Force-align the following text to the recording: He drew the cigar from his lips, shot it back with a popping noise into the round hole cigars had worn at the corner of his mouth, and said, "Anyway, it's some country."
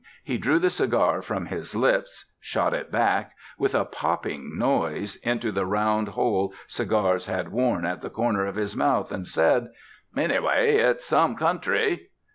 He 0.23 0.39
drew 0.39 0.57
the 0.57 0.71
cigar 0.71 1.21
from 1.21 1.45
his 1.45 1.75
lips, 1.75 2.33
shot 2.39 2.73
it 2.73 2.91
back 2.91 3.33
with 3.59 3.75
a 3.75 3.85
popping 3.85 4.57
noise 4.57 5.17
into 5.17 5.51
the 5.51 5.63
round 5.67 6.07
hole 6.07 6.55
cigars 6.65 7.27
had 7.27 7.49
worn 7.49 7.85
at 7.85 8.01
the 8.01 8.09
corner 8.09 8.47
of 8.47 8.55
his 8.55 8.75
mouth, 8.75 9.11
and 9.11 9.27
said, 9.27 9.67
"Anyway, 10.17 10.77
it's 10.77 11.05
some 11.05 11.35
country." 11.35 12.09